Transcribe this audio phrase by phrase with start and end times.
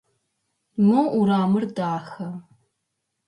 [0.85, 2.27] Мо урамыр дахэ.